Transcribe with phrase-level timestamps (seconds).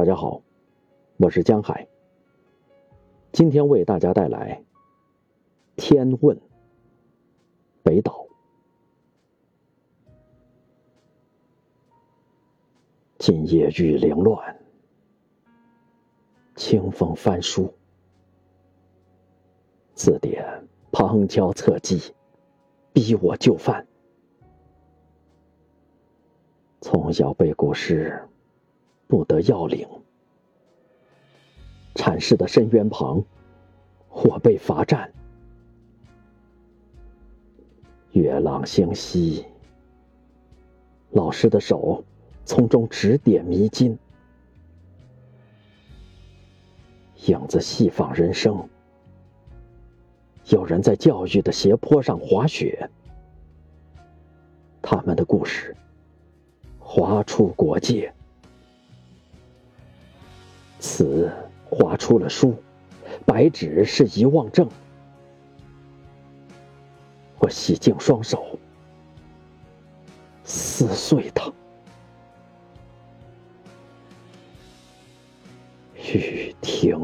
[0.00, 0.40] 大家好，
[1.18, 1.86] 我是江海。
[3.32, 4.64] 今天为大家带来
[5.76, 6.34] 《天问》
[7.82, 8.26] 北岛。
[13.18, 14.58] 今夜雨凌乱，
[16.56, 17.70] 清风翻书，
[19.92, 22.14] 字典旁敲侧击，
[22.94, 23.86] 逼我就范。
[26.80, 28.18] 从小背古诗。
[29.10, 29.88] 不得要领，
[31.96, 33.20] 阐释的深渊旁，
[34.08, 35.12] 我被罚站。
[38.12, 39.44] 月朗星稀，
[41.10, 42.04] 老师的手
[42.44, 43.98] 从中指点迷津，
[47.26, 48.68] 影子细仿人生。
[50.50, 52.88] 有人在教育的斜坡上滑雪，
[54.80, 55.76] 他们的故事
[56.78, 58.14] 划出国界。
[60.80, 61.30] 此
[61.64, 62.56] 画出了书，
[63.26, 64.66] 白纸是遗忘症。
[67.38, 68.58] 我洗净双手，
[70.42, 71.52] 撕碎它。
[75.94, 76.98] 雨停。